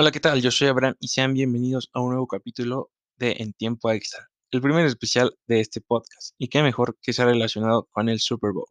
Hola, 0.00 0.12
¿qué 0.12 0.20
tal? 0.20 0.40
Yo 0.40 0.52
soy 0.52 0.68
Abraham 0.68 0.94
y 1.00 1.08
sean 1.08 1.34
bienvenidos 1.34 1.90
a 1.92 2.00
un 2.00 2.10
nuevo 2.10 2.28
capítulo 2.28 2.92
de 3.16 3.34
En 3.40 3.52
Tiempo 3.52 3.90
Extra, 3.90 4.30
el 4.52 4.60
primer 4.60 4.86
especial 4.86 5.36
de 5.48 5.58
este 5.58 5.80
podcast, 5.80 6.36
y 6.38 6.46
qué 6.46 6.62
mejor 6.62 6.96
que 7.02 7.12
sea 7.12 7.24
relacionado 7.24 7.88
con 7.90 8.08
el 8.08 8.20
Super 8.20 8.52
Bowl. 8.52 8.68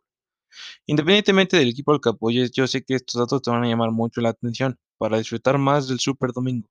Independientemente 0.86 1.58
del 1.58 1.68
equipo 1.68 1.92
al 1.92 2.00
que 2.00 2.08
apoyes, 2.08 2.52
yo 2.52 2.66
sé 2.66 2.86
que 2.86 2.96
estos 2.96 3.20
datos 3.20 3.42
te 3.42 3.52
van 3.52 3.62
a 3.62 3.68
llamar 3.68 3.92
mucho 3.92 4.22
la 4.22 4.30
atención 4.30 4.80
para 4.98 5.18
disfrutar 5.18 5.58
más 5.58 5.90
del 5.90 6.00
Super 6.00 6.32
Domingo. 6.32 6.70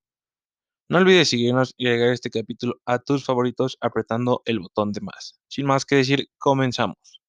No 0.88 0.96
olvides 0.96 1.29
seguirnos 1.29 1.74
y 1.77 1.88
agregar 1.88 2.15
este 2.15 2.30
capítulo 2.30 2.80
a 2.87 2.98
tus 2.98 3.27
favoritos 3.27 3.77
apretando 3.82 4.41
el 4.46 4.60
botón 4.60 4.91
de 4.93 5.02
más. 5.02 5.38
Sin 5.48 5.66
más 5.66 5.84
que 5.84 5.96
decir, 5.96 6.30
comenzamos. 6.38 7.20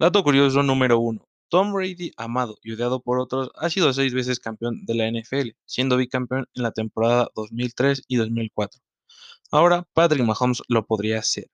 Dato 0.00 0.24
curioso 0.24 0.62
número 0.62 0.98
1. 0.98 1.22
Tom 1.52 1.74
Brady, 1.74 2.12
amado 2.16 2.56
y 2.62 2.72
odiado 2.72 3.02
por 3.02 3.18
otros, 3.18 3.50
ha 3.56 3.68
sido 3.68 3.92
seis 3.92 4.14
veces 4.14 4.40
campeón 4.40 4.86
de 4.86 4.94
la 4.94 5.06
NFL, 5.06 5.50
siendo 5.66 5.98
bicampeón 5.98 6.46
en 6.54 6.62
la 6.62 6.72
temporada 6.72 7.28
2003 7.36 8.04
y 8.08 8.16
2004. 8.16 8.80
Ahora 9.50 9.86
Patrick 9.92 10.24
Mahomes 10.24 10.62
lo 10.68 10.86
podría 10.86 11.18
hacer. 11.18 11.50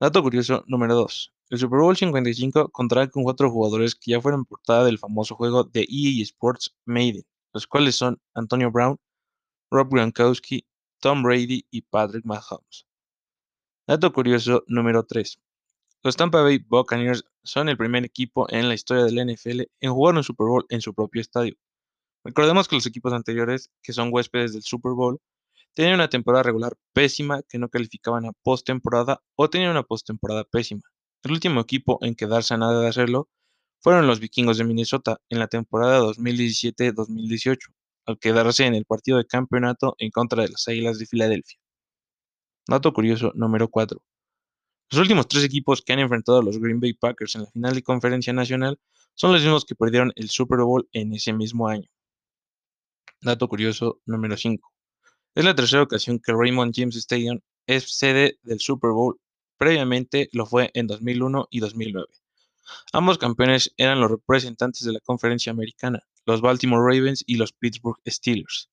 Dato 0.00 0.22
curioso 0.22 0.64
número 0.68 0.94
2. 0.94 1.34
El 1.50 1.58
Super 1.58 1.80
Bowl 1.80 1.94
55 1.94 2.70
contará 2.70 3.10
con 3.10 3.24
cuatro 3.24 3.50
jugadores 3.50 3.94
que 3.94 4.12
ya 4.12 4.22
fueron 4.22 4.46
portada 4.46 4.86
del 4.86 4.98
famoso 4.98 5.34
juego 5.34 5.64
de 5.64 5.82
EA 5.82 6.22
Sports 6.22 6.74
Maiden, 6.86 7.24
los 7.52 7.66
cuales 7.66 7.96
son 7.96 8.22
Antonio 8.32 8.70
Brown, 8.70 8.96
Rob 9.70 9.90
Gronkowski, 9.90 10.66
Tom 10.98 11.22
Brady 11.22 11.66
y 11.70 11.82
Patrick 11.82 12.24
Mahomes. 12.24 12.86
Dato 13.86 14.10
curioso 14.14 14.64
número 14.66 15.04
3. 15.04 15.38
Los 16.04 16.16
Tampa 16.16 16.40
Bay 16.40 16.56
Buccaneers 16.58 17.22
son 17.44 17.68
el 17.68 17.76
primer 17.76 18.04
equipo 18.04 18.46
en 18.50 18.68
la 18.68 18.74
historia 18.74 19.04
del 19.04 19.26
NFL 19.26 19.62
en 19.80 19.92
jugar 19.92 20.14
un 20.14 20.24
Super 20.24 20.46
Bowl 20.46 20.66
en 20.68 20.80
su 20.80 20.94
propio 20.94 21.20
estadio. 21.20 21.54
Recordemos 22.24 22.68
que 22.68 22.76
los 22.76 22.86
equipos 22.86 23.12
anteriores, 23.12 23.70
que 23.82 23.92
son 23.92 24.10
huéspedes 24.12 24.52
del 24.52 24.62
Super 24.62 24.92
Bowl, 24.92 25.18
tenían 25.74 25.94
una 25.94 26.08
temporada 26.08 26.44
regular 26.44 26.76
pésima 26.92 27.42
que 27.48 27.58
no 27.58 27.68
calificaban 27.68 28.26
a 28.26 28.32
postemporada 28.42 29.22
o 29.36 29.50
tenían 29.50 29.72
una 29.72 29.82
postemporada 29.82 30.44
pésima. 30.44 30.82
El 31.24 31.32
último 31.32 31.60
equipo 31.60 31.98
en 32.02 32.14
quedarse 32.14 32.54
a 32.54 32.58
nada 32.58 32.80
de 32.80 32.88
hacerlo 32.88 33.28
fueron 33.80 34.06
los 34.06 34.20
vikingos 34.20 34.58
de 34.58 34.64
Minnesota 34.64 35.18
en 35.28 35.38
la 35.38 35.48
temporada 35.48 36.00
2017-2018, 36.00 37.58
al 38.06 38.18
quedarse 38.18 38.66
en 38.66 38.74
el 38.74 38.84
partido 38.84 39.18
de 39.18 39.26
campeonato 39.26 39.96
en 39.98 40.10
contra 40.10 40.42
de 40.42 40.50
las 40.50 40.68
Águilas 40.68 40.98
de 40.98 41.06
Filadelfia. 41.06 41.58
Dato 42.68 42.92
curioso 42.92 43.32
número 43.34 43.68
4. 43.68 44.00
Los 44.92 45.00
últimos 45.00 45.26
tres 45.26 45.42
equipos 45.42 45.80
que 45.80 45.94
han 45.94 46.00
enfrentado 46.00 46.40
a 46.40 46.42
los 46.42 46.58
Green 46.58 46.78
Bay 46.78 46.92
Packers 46.92 47.34
en 47.34 47.44
la 47.44 47.50
final 47.50 47.74
de 47.74 47.82
conferencia 47.82 48.34
nacional 48.34 48.78
son 49.14 49.32
los 49.32 49.40
mismos 49.40 49.64
que 49.64 49.74
perdieron 49.74 50.12
el 50.16 50.28
Super 50.28 50.58
Bowl 50.58 50.86
en 50.92 51.14
ese 51.14 51.32
mismo 51.32 51.66
año. 51.66 51.88
Dato 53.22 53.48
curioso 53.48 54.02
número 54.04 54.36
5. 54.36 54.70
Es 55.34 55.44
la 55.46 55.54
tercera 55.54 55.82
ocasión 55.82 56.20
que 56.22 56.34
Raymond 56.34 56.74
James 56.76 56.96
Stadium 56.96 57.40
es 57.66 57.96
sede 57.96 58.38
del 58.42 58.60
Super 58.60 58.90
Bowl. 58.90 59.18
Previamente 59.56 60.28
lo 60.32 60.44
fue 60.44 60.70
en 60.74 60.86
2001 60.88 61.48
y 61.50 61.60
2009. 61.60 62.08
Ambos 62.92 63.16
campeones 63.16 63.72
eran 63.78 63.98
los 63.98 64.10
representantes 64.10 64.84
de 64.84 64.92
la 64.92 65.00
conferencia 65.00 65.52
americana, 65.52 66.00
los 66.26 66.42
Baltimore 66.42 66.82
Ravens 66.82 67.24
y 67.26 67.36
los 67.36 67.54
Pittsburgh 67.54 67.96
Steelers. 68.06 68.68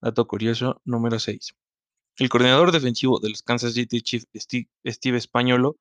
Dato 0.00 0.26
curioso 0.26 0.80
número 0.86 1.18
6. 1.18 1.54
El 2.16 2.28
coordinador 2.28 2.70
defensivo 2.70 3.18
de 3.18 3.30
los 3.30 3.42
Kansas 3.42 3.74
City 3.74 4.00
Chiefs, 4.00 4.28
Steve, 4.36 4.68
Steve 4.86 5.20
Spagnuolo, 5.20 5.78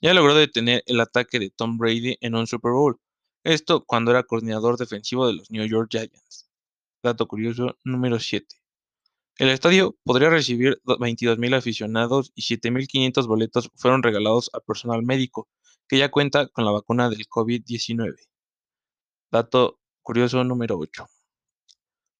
ya 0.00 0.14
logró 0.14 0.34
detener 0.34 0.84
el 0.86 1.00
ataque 1.00 1.40
de 1.40 1.50
Tom 1.50 1.78
Brady 1.78 2.16
en 2.20 2.36
un 2.36 2.46
Super 2.46 2.72
Bowl. 2.72 3.00
Esto 3.42 3.84
cuando 3.84 4.12
era 4.12 4.22
coordinador 4.22 4.78
defensivo 4.78 5.26
de 5.26 5.34
los 5.34 5.50
New 5.50 5.66
York 5.66 5.88
Giants. 5.90 6.48
Dato 7.02 7.26
curioso 7.26 7.76
número 7.82 8.20
7. 8.20 8.46
El 9.36 9.48
estadio 9.48 9.96
podría 10.04 10.30
recibir 10.30 10.80
22.000 10.84 11.56
aficionados 11.56 12.30
y 12.36 12.42
7.500 12.42 13.26
boletos 13.26 13.68
fueron 13.74 14.04
regalados 14.04 14.50
a 14.52 14.60
personal 14.60 15.02
médico, 15.02 15.48
que 15.88 15.98
ya 15.98 16.10
cuenta 16.12 16.46
con 16.46 16.64
la 16.64 16.70
vacuna 16.70 17.10
del 17.10 17.26
COVID-19. 17.26 18.14
Dato 19.32 19.80
curioso 20.02 20.44
número 20.44 20.78
8. 20.78 21.08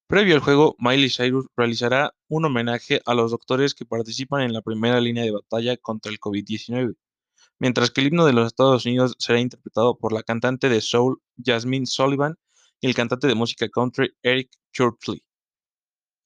Previo 0.07 0.35
al 0.35 0.41
juego, 0.41 0.75
Miley 0.77 1.09
Cyrus 1.09 1.47
realizará 1.57 2.13
un 2.27 2.45
homenaje 2.45 3.01
a 3.07 3.15
los 3.15 3.31
doctores 3.31 3.73
que 3.73 3.85
participan 3.85 4.41
en 4.43 4.53
la 4.53 4.61
primera 4.61 5.01
línea 5.01 5.23
de 5.23 5.31
batalla 5.31 5.77
contra 5.77 6.11
el 6.11 6.19
COVID-19, 6.19 6.95
mientras 7.57 7.89
que 7.89 8.01
el 8.01 8.07
himno 8.07 8.27
de 8.27 8.33
los 8.33 8.45
Estados 8.45 8.85
Unidos 8.85 9.15
será 9.17 9.39
interpretado 9.39 9.97
por 9.97 10.13
la 10.13 10.21
cantante 10.21 10.69
de 10.69 10.81
soul 10.81 11.23
Jasmine 11.43 11.87
Sullivan 11.87 12.35
y 12.81 12.87
el 12.87 12.93
cantante 12.93 13.25
de 13.25 13.33
música 13.33 13.67
country 13.67 14.15
Eric 14.21 14.51
Churchley. 14.71 15.23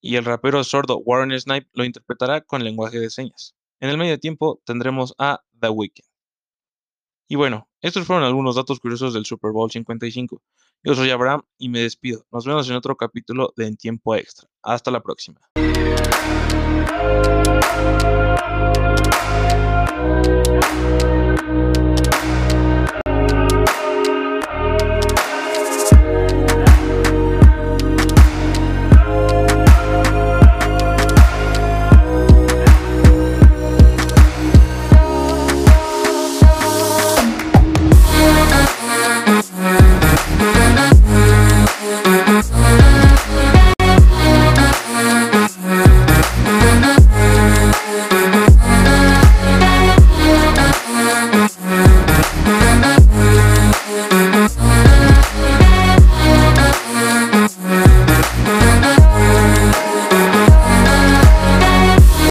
Y 0.01 0.18
el 0.18 0.25
rapero 0.25 0.62
sordo 0.66 0.97
Warren 0.97 1.39
Snipe 1.39 1.69
lo 1.72 1.85
interpretará 1.85 2.41
con 2.41 2.66
lenguaje 2.66 3.00
de 3.00 3.09
señas. 3.09 3.56
En 3.79 3.89
el 3.89 3.97
medio 3.97 4.19
tiempo 4.19 4.62
tendremos 4.66 5.16
a 5.18 5.41
The 5.57 5.69
Weeknd. 5.69 6.06
Y 7.29 7.38
bueno, 7.38 7.69
estos 7.81 8.06
fueron 8.06 8.25
algunos 8.25 8.56
datos 8.56 8.79
curiosos 8.79 9.13
del 9.13 9.25
Super 9.25 9.51
Bowl 9.51 9.72
55. 9.72 10.41
Yo 10.84 10.95
soy 10.95 11.12
Abraham 11.12 11.44
y 11.57 11.69
me 11.69 11.79
despido. 11.79 12.25
Nos 12.31 12.45
vemos 12.45 12.69
en 12.69 12.75
otro 12.75 12.97
capítulo 12.97 13.53
de 13.56 13.67
En 13.67 13.78
Tiempo 13.78 14.16
Extra. 14.16 14.50
Hasta 14.62 14.91
la 14.91 15.01
próxima. 15.01 15.40